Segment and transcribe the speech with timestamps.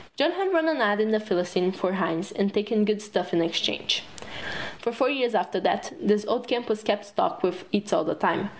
[0.17, 3.41] John had run an ad in "The Philistine" for Heinz and taken good stuff in
[3.43, 4.01] exchange.
[4.79, 8.15] For four years after that, this old camp was kept stocked with eats all the
[8.15, 8.49] time.